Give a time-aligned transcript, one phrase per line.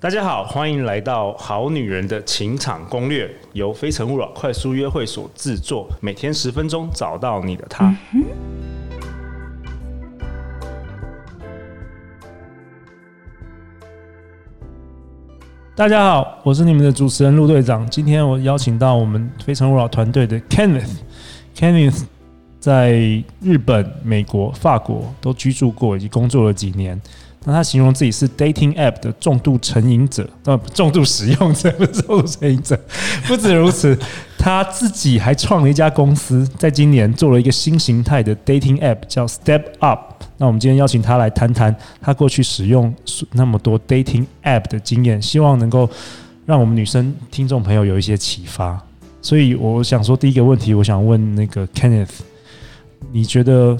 [0.00, 7.92] 大家好，欢迎来到《好女人的情场攻略》，由非诚勿扰快速约会所制作，每天十分钟，找到你的他。
[15.74, 17.84] 大家好，我是你们的主持人陆队长。
[17.90, 22.04] 今天我邀请到我们非诚勿扰团队的 Kenneth，Kenneth
[22.60, 22.92] 在
[23.40, 27.02] 日本、美国、法国都居住过，以及工作了几年。
[27.48, 32.78] 那他形容自己是 dating app 的重度成瘾者，呃，重度使用者，不是重度成瘾者。
[33.26, 33.98] 不止如此，
[34.36, 40.22] 他自己还创了一家公司，在今年做了一个新形态的 dating app，叫 Step Up。
[40.36, 42.94] 那我们今天邀请他来谈谈他过去使用
[43.32, 45.88] 那么多 dating app 的经验，希望能够
[46.44, 48.78] 让我们女生听众朋友有一些启发。
[49.22, 52.10] 所以我想说，第一个问题，我想问那个 Kenneth，
[53.10, 53.74] 你觉得？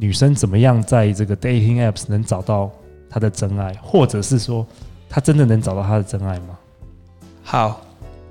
[0.00, 2.70] 女生怎么样在这个 dating apps 能找到
[3.10, 4.66] 她的真爱，或者是说
[5.08, 6.58] 他真的能找到他的真爱吗？
[7.42, 7.80] 好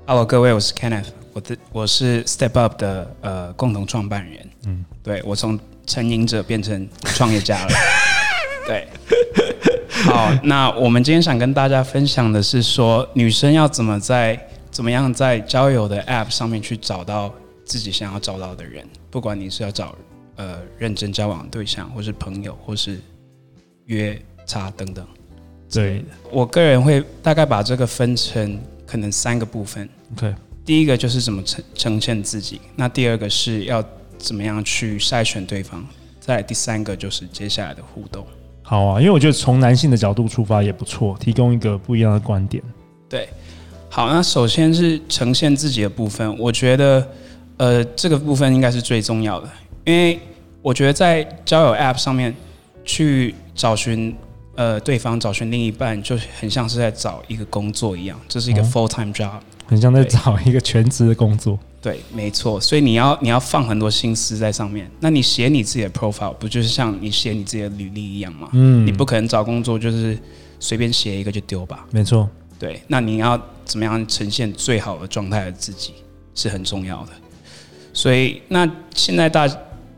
[0.06, 4.48] ，Hello，各位，我是 Kenneth，我的我是 Step Up 的呃共同创办人。
[4.66, 7.68] 嗯，对，我从成瘾者变成创业家了。
[8.66, 8.86] 对，
[10.04, 14.38] 好，那我们今天想跟大家分享的是说，女生要怎么在
[14.70, 19.94] 怎么样在交友的 app 上面去找到自己想要找到的人，不管你是要找。
[20.36, 23.00] 呃，认真交往的对象，或是朋友，或是
[23.86, 24.16] 约
[24.48, 25.06] 叉等等。
[25.70, 29.86] 对，我个人会大概把这个分成可能三个部分。
[30.16, 33.84] OK，第一个就是怎么呈呈现自己，那第二个是要
[34.16, 35.86] 怎么样去筛选对方，
[36.18, 38.26] 再来第三个就是接下来的互动。
[38.62, 42.62] 好啊，因为我觉得从男性的角度出发也不错，提供一个不一样的观点。
[43.08, 43.28] 对，
[43.90, 47.06] 好，那首先是呈现自己的部分，我觉得
[47.58, 49.48] 呃这个部分应该是最重要的。
[49.84, 50.18] 因为
[50.60, 52.34] 我觉得在交友 App 上面
[52.84, 54.14] 去找寻
[54.58, 61.56] 呃对方找寻另一半，就很像是在找一个工作一样，这是一个 full time job，嗯，很像在找一个全职的工作。
[61.80, 62.60] 对，没错。
[62.60, 64.90] 所以你要你要放很多心思在上面。
[64.98, 68.48] 那你写你自己的 profile，不就是像你写你自己的履历一样吗？
[68.52, 70.18] 嗯，你不可能找工作就是
[70.58, 71.86] 随便写一个就丢吧？
[71.92, 72.28] 没错。
[72.58, 75.94] 对，那你要怎么样呈现最好的状态的自己
[76.34, 77.12] 是很重要的。
[77.92, 79.48] 所以那现在大。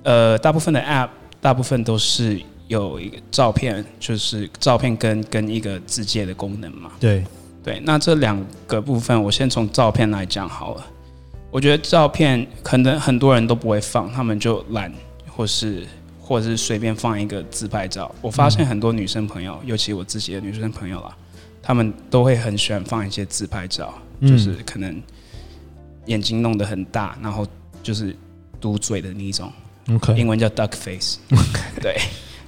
[0.03, 1.11] 呃，大部分的 App
[1.43, 6.93] 大部分都是有一个照片，就是照片跟跟一个自介的功能嘛。
[7.01, 7.25] 对
[7.65, 10.87] 对，那这两个部分，我先从照片来讲好了。
[11.51, 14.93] 我觉得照片可能很多人都不会放，他们就懒，
[15.27, 15.85] 或是
[16.21, 18.15] 或者是随便放一个自拍照。
[18.23, 21.17] 我发现很多女生朋友，嗯、尤其我自己的女生朋友啦，
[21.61, 23.93] 他们都会很喜欢放一些自拍照，
[24.23, 25.03] 就是可能
[26.07, 27.45] 眼睛弄得很大，然后
[27.83, 28.17] 就是
[28.61, 29.53] 嘟嘴的那一种。
[30.17, 31.19] 英文叫 duck face，
[31.83, 31.97] 对，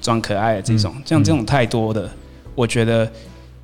[0.02, 2.10] 装可爱的这种，嗯、像这种太多的，
[2.54, 3.10] 我觉得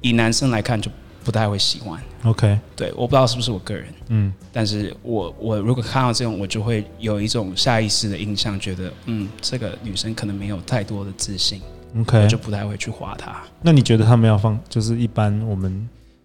[0.00, 0.90] 以男生来看就
[1.22, 2.00] 不太会喜欢。
[2.24, 11.60] OK，对，我不知道是不是我个人，嗯，但是我我如果看到这种，我就会有一种下意识的印象，觉得嗯，这个女生可能没有太多的自信
[12.00, 13.36] ，OK，我就不太会去滑她。
[13.60, 15.70] 那你觉得他们要放，就是一般我们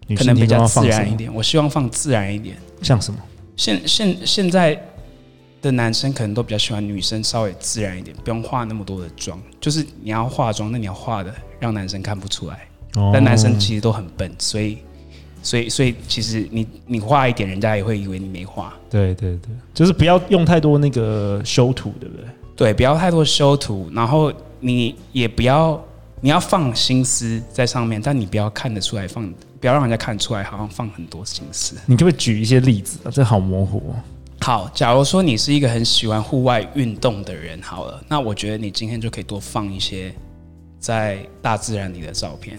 [0.06, 3.18] 女生可能比较自然一点，我希望放自然一点，像什么？
[3.56, 4.80] 现现现在。
[5.64, 9.40] 的男生可能都比较喜欢女生稍微自然一点，不用化那么多的妆。
[9.60, 12.68] 就是你要化妆，那你要化的让男生看不出来。
[12.96, 13.10] 哦。
[13.12, 14.78] 但男生其实都很笨，所以，
[15.42, 18.74] 所以，所以其实你你化一点，人家也会以为你没化。
[18.90, 22.26] 对对对，就是不要用太多那个修图，对不对？
[22.54, 25.82] 对，不要太多修图，然后你也不要
[26.20, 29.28] 你要放心思在上面，但你不要看得出来放，
[29.60, 31.76] 不要让人家看出来好像放很多心思。
[31.86, 33.10] 你可不可以举一些例子啊？
[33.10, 33.94] 这好模糊哦。
[34.44, 40.14] 好，假如说你是一个很喜欢户外运动的人，好了，那我觉得你今天就可以多放一些
[40.78, 42.58] 在大自然里的照片，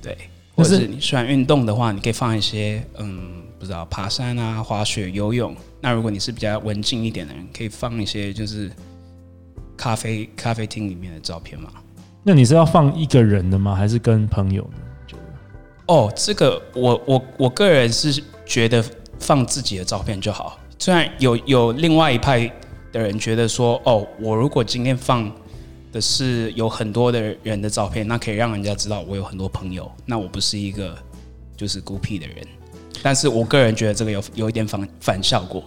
[0.00, 0.16] 对，
[0.56, 5.54] 或者是你喜欢运动的话，你可以放一些，嗯，不知道爬山啊、滑雪、游泳。
[5.78, 8.72] 那如果你是比较文静一点的人，可以放一些就是
[9.76, 11.70] 咖啡咖啡厅里面的照片嘛。
[12.22, 13.74] 那你是要放一个人的吗？
[13.74, 15.18] 还是跟朋友的？
[15.88, 18.82] 哦，这个我我我个人是觉得
[19.18, 20.58] 放自己的照片就好。
[20.84, 22.40] 虽然有有另外一派
[22.92, 25.32] 的人觉得说，哦，我如果今天放
[25.90, 30.94] 的是有很多的人的照片，那可以让人家知道我有很多朋友，那我不是一个
[31.56, 32.36] 就是孤僻的人。
[33.02, 35.64] 但是我个人觉得这个有有一点反反效果，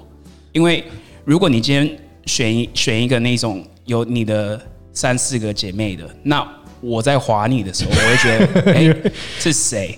[0.51, 0.83] 因为
[1.25, 1.97] 如果你今天
[2.27, 4.61] 选一选一个那种有你的
[4.93, 6.47] 三四个姐妹的，那
[6.79, 9.97] 我在划你的时候，我会觉得，哎、欸，是谁？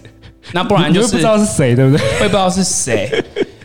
[0.54, 2.07] 那不然就是不知道是谁，对不对？
[2.19, 3.21] 会不知道是谁。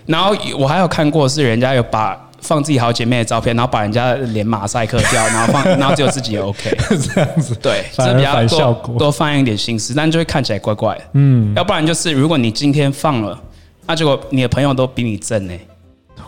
[0.07, 6.77] 然后我还有看过是人家有把放自己好姐妹的照片，然后把人家的脸马赛克掉，然后放，然后只有自己也 OK，
[7.15, 11.05] 这样子，对，反而反效果，多多放一点心思，但就会看起来怪怪的。
[11.15, 13.41] 嗯，要不然就是如果你今天放了，
[13.87, 15.55] 那结果你的朋友都比你正呢，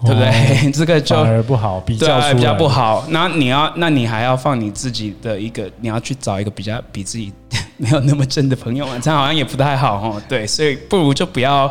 [0.06, 0.70] 对不对？
[0.72, 3.04] 这个就反而不好，比较比较不好。
[3.10, 7.30] 那你要，那你还要放你自己的一个，你要去找一个比较比自己
[7.76, 10.22] 没有那么正的朋友啊，这样好像也不太好哦。
[10.26, 11.70] 对，所以不如就不要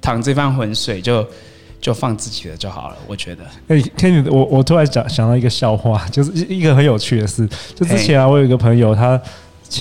[0.00, 1.26] 淌这番浑水，就。
[1.80, 3.42] 就放自己的就好了，我觉得。
[3.68, 7.48] 哎，Kenny，我我突然想想到一个笑话， 就是一个很有趣的事。
[7.74, 9.18] 就之前啊，我有一个朋友，他，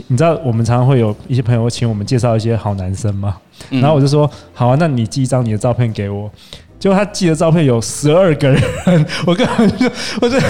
[0.07, 3.36] 你知道，我们常常会有一些朋友请我们介绍一些好男生嘛，
[3.69, 6.31] 然后我就说，好啊，那你寄一张你的照片给我。
[6.80, 9.86] 结果他寄的照片有十二个人，我根本就，
[10.22, 10.48] 我觉得，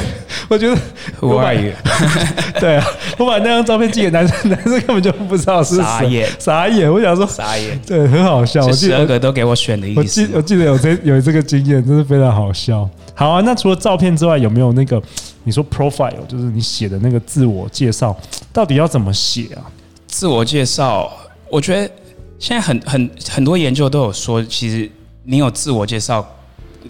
[0.48, 0.76] 我觉得
[1.22, 1.74] are you？
[2.62, 2.86] 对啊，
[3.18, 6.92] 我把那张照片寄给男生，男生根本就不知道是谁，傻眼，傻眼。
[6.92, 8.64] 我想说，傻眼，对，很好笑。
[8.64, 10.00] 我十二个都给我选的意思。
[10.00, 12.88] 我记，我记得有这有这个经验，真是非常好笑。
[13.16, 15.02] 好啊，那除了照片之外，有没有那个
[15.46, 18.16] 你说 profile，就是你写的那个自我介绍，
[18.54, 19.66] 到底要怎么写啊？
[20.06, 21.12] 自我介绍，
[21.50, 21.90] 我觉得
[22.38, 24.88] 现在很很很多研究都有说，其实。
[25.32, 26.28] 你有自我介绍，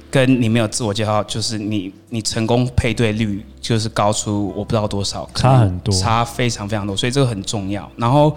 [0.09, 7.91] 跟你没有自我介绍，就是你你成功配对率就是高出我不知道多少，差很多，差非常非常多，所以这个很重要。
[7.97, 8.33] 然后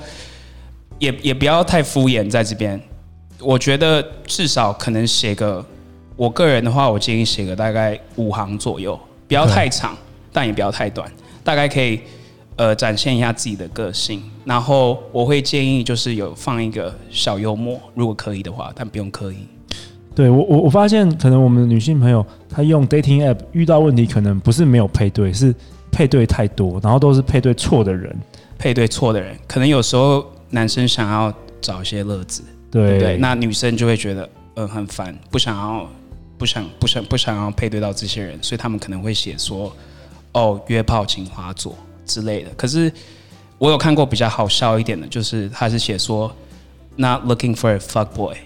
[0.99, 2.83] 也也不要太敷衍在这边，
[3.39, 5.65] 我觉得至少可能写个，
[6.17, 9.97] 我个人的话，我建议写个大概五行左右，不要太长，
[10.33, 11.09] 但也不要太短，
[11.45, 12.01] 大概可以
[12.57, 14.21] 呃展现一下自己的个性。
[14.45, 19.47] 然后我会建议就是有放一个小幽默，如果可以的话，但不用刻意。
[20.15, 25.55] 对我我我发现，可能我们的女性朋友她用 dating app 遇到问题，可能不是没有配对，是
[25.91, 28.15] 配对太多，然后都是配对错的人，
[28.59, 33.17] 配对错的人，可能有时候男生想要找一些乐子，对，对不对？
[33.17, 35.89] 那女生就会觉得嗯很烦，不想要，
[36.37, 39.75] 不想不想不想要配对到这些人，所以他们可能会写说
[40.33, 41.75] 哦约炮请花左
[42.05, 42.51] 之类的。
[42.57, 42.93] 可是
[43.59, 46.31] 我有看过比较好笑一点的，就是他是写说
[46.97, 48.37] not looking for a fuck boy，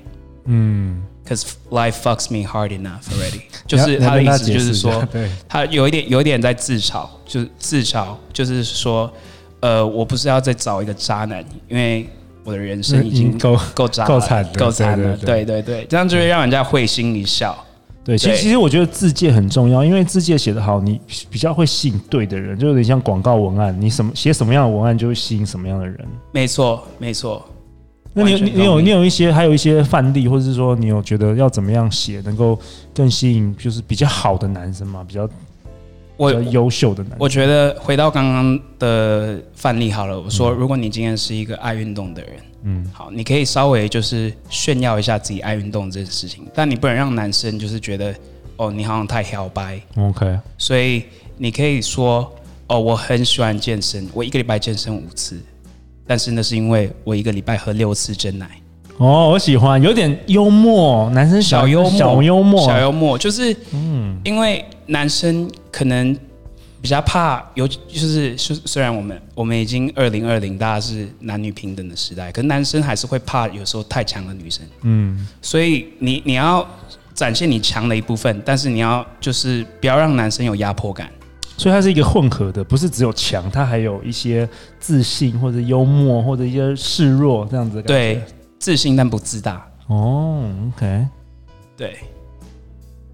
[0.44, 1.02] 嗯。
[1.28, 5.04] Cause life fucks me hard enough already， 就是他的意思，就是说，
[5.48, 9.12] 他有一点有一点在自嘲，就是自嘲，就是说，
[9.58, 12.08] 呃，我不是要再找一个渣男，因为
[12.44, 17.58] 我的人生已经够够渣够惨够惨了，对对对，这样就会让人家会心一笑。
[18.04, 25.98] 对，其实其实我觉得字介很重要，因为字介写得好，你比较会吸引对的人，就有点像广告文案，你什么写什么样的文案，就会吸引什么样的人。
[26.30, 27.44] 没错，没错。
[28.18, 32.58] 那你你有你有一些还有一些范例，或者是说你有觉得要怎么样写能够
[32.94, 35.28] 更吸引，就是比较好的男生嘛，比较
[36.16, 37.18] 我优秀的男生。
[37.20, 42.30] 我觉得回到刚刚的范例好了，我说如果你今天是一个爱运动的人，
[42.62, 48.14] 嗯，好，你可以稍微就是炫耀一下自己爱运动这件事情，但你不能让男生就是觉得
[48.56, 51.02] 哦你好像太摇摆，OK，所以
[51.36, 52.34] 你可以说
[52.68, 55.38] 哦我很喜欢健身，我一个礼拜健身五次。
[56.06, 58.48] 但是那是因为我一个礼拜喝六次真奶。
[58.98, 66.16] 哦，我喜欢有点幽默，男生小幽默，小幽默，小幽默，就是嗯，因为男生可能
[66.80, 76.66] 比较怕，尤其就是虽然我们我们已经二零二零，大家是男女平等的时代，可是男生还是会怕有时候太强的女生，嗯，所以你你要
[77.12, 81.10] 展现你强的一部分，但是你要就是不要让男生有压迫感。
[81.56, 84.48] 所以它是一个混合的，不是只有强，它还有一些
[84.78, 88.14] 自信或者幽默或者一些示弱这样子的感觉。
[88.14, 88.22] 对，
[88.58, 89.66] 自信但不自大。
[89.86, 91.06] 哦，OK，
[91.76, 91.96] 对。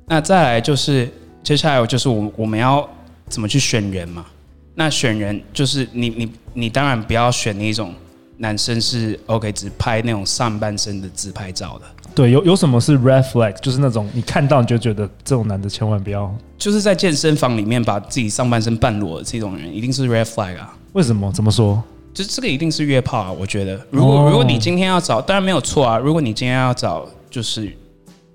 [0.07, 1.09] 那再来就是
[1.43, 2.89] 接下来就是我我们要
[3.29, 4.27] 怎么去选人嘛？
[4.75, 7.95] 那选人就是你你你当然不要选那种
[8.39, 11.85] 男生是 OK 只拍那种上半身的自拍照的。
[12.15, 20.75] 对，有有什么是 red flag，就是那种你看到你就觉得这种男的千万不要，就是在健身房里面把自己上半身半裸的这种人，一定是 red flag 啊？
[20.93, 21.33] 为什么？
[21.33, 21.83] 怎么说？
[22.13, 23.33] 就是这个一定是约炮啊！
[23.33, 25.97] 我觉得，如果如果你今天要找，当然没有错啊。
[25.97, 27.73] 如果你今天要找，就是。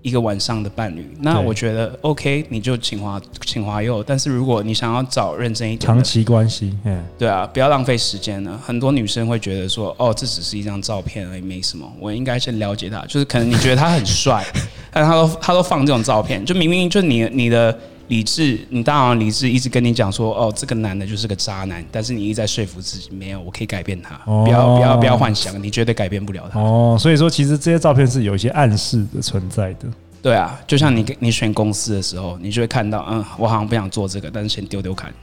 [0.02, 4.02] 一个晚上的伴侣，那我觉得 OK，你就请华请华佑。
[4.02, 6.74] 但是如果你想要找认真一点，长期关系，
[7.18, 8.58] 对啊，不要浪费时间了。
[8.64, 11.92] 很多女生会觉得说，哦，这只是一张照片而已，没什么。
[12.00, 14.46] 我应该先了解他，就是可能你觉得他很帅，
[14.94, 17.78] 但他都他都放这种照片，就明明就你你的
[18.08, 26.58] 理智，你当然理智一直跟你讲说，哦，这个男的就是个渣男，但是你一直在说服自己，没有，我可以改变他，哦、不要不要不要幻想，你绝对改变不了他。
[26.58, 29.88] 哦，所以说其实这些照片是有一些暗示的存在的。
[30.22, 35.14] 对啊，就像你你选公司的时候，你就会看到，嗯，我好像不想做这个，但是先丢丢看，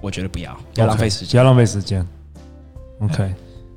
[0.00, 2.06] 我觉得不要，不要浪费时间不要浪费时间。
[3.00, 3.28] OK，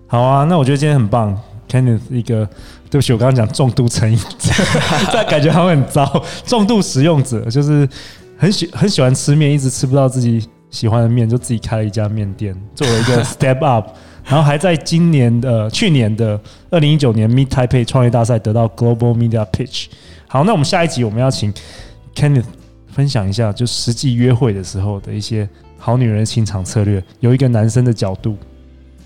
[0.06, 1.36] 好啊，那我觉得今天很棒
[1.68, 2.48] ，Kenneth 一个，
[2.90, 4.52] 对不起，我刚刚讲重度成瘾者，
[5.12, 7.90] 这感觉好像很糟，重度使用者就是。
[8.44, 13.88] 很喜很喜欢吃面，一直吃不到自己喜欢的面，就自己开了一家面店，做了一个 step up，
[14.26, 16.38] 然后还在今年的去年的
[16.70, 19.86] 二零一九年 Meet Taipei 创业大赛得到 Global Media Pitch。
[20.28, 21.54] 好，那我们下一集我们要请
[22.14, 22.44] Kenneth
[22.92, 25.48] 分享一下，就实际约会的时候的一些
[25.78, 28.36] 好女人的情场策略，由一个男生的角度。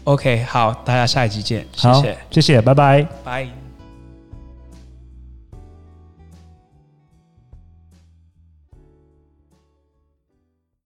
[0.06, 3.57] OK，好，大家下一集见，谢谢，谢谢，拜拜，拜。